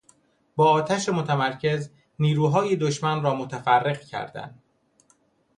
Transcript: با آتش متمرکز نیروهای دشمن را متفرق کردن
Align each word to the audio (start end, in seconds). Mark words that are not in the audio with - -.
با 0.55 0.71
آتش 0.71 1.09
متمرکز 1.09 1.89
نیروهای 2.19 2.75
دشمن 2.75 3.21
را 3.23 3.35
متفرق 3.35 3.99
کردن 4.01 4.59